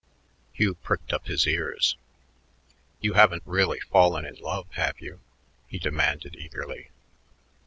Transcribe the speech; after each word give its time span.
Hugh 0.51 0.73
pricked 0.73 1.13
up 1.13 1.27
his 1.27 1.45
ears. 1.45 1.95
"You 3.01 3.13
haven't 3.13 3.43
really 3.45 3.79
fallen 3.79 4.25
in 4.25 4.33
love, 4.37 4.65
have 4.71 4.99
you?" 4.99 5.21
he 5.67 5.77
demanded 5.77 6.35
eagerly. 6.35 6.89